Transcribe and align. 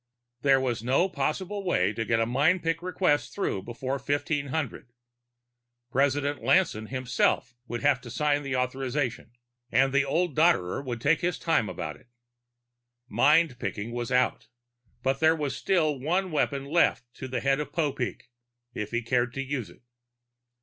There 0.41 0.59
was 0.59 0.81
no 0.81 1.07
possible 1.07 1.63
way 1.63 1.93
to 1.93 2.03
get 2.05 2.19
a 2.19 2.25
mind 2.25 2.63
pick 2.63 2.81
request 2.81 3.35
through 3.35 3.61
before 3.61 3.99
1500; 3.99 4.89
President 5.91 6.41
Lanson 6.43 6.87
himself 6.87 7.53
would 7.67 7.83
have 7.83 8.01
to 8.01 8.09
sign 8.09 8.41
the 8.41 8.55
authorization, 8.55 9.33
and 9.71 9.93
the 9.93 10.03
old 10.03 10.35
dodderer 10.35 10.81
would 10.81 11.01
take 11.01 11.21
his 11.21 11.37
time 11.37 11.69
about 11.69 11.97
it. 11.97 12.07
Mind 13.09 13.59
picking 13.59 13.91
was 13.91 14.11
out, 14.11 14.47
but 15.03 15.19
there 15.19 15.35
was 15.35 15.55
still 15.55 15.99
one 15.99 16.31
weapon 16.31 16.65
left 16.65 17.03
to 17.17 17.27
the 17.27 17.41
head 17.41 17.59
of 17.59 17.71
Popeek, 17.71 18.31
if 18.73 18.89
he 18.89 19.03
cared 19.03 19.35
to 19.35 19.43
use 19.43 19.69
it. 19.69 19.83